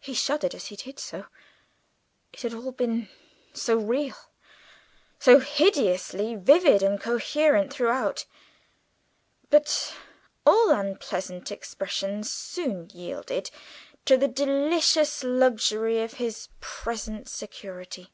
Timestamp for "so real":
3.52-4.16